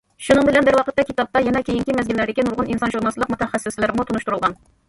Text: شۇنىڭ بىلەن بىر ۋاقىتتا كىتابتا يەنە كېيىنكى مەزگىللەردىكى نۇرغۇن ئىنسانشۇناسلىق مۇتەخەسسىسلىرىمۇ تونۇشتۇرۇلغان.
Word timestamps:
شۇنىڭ 0.27 0.45
بىلەن 0.47 0.67
بىر 0.67 0.77
ۋاقىتتا 0.77 1.05
كىتابتا 1.09 1.43
يەنە 1.47 1.61
كېيىنكى 1.67 1.97
مەزگىللەردىكى 1.99 2.47
نۇرغۇن 2.49 2.73
ئىنسانشۇناسلىق 2.77 3.33
مۇتەخەسسىسلىرىمۇ 3.35 4.09
تونۇشتۇرۇلغان. 4.11 4.59